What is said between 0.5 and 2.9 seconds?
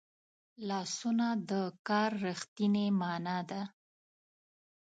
لاسونه د کار رښتینې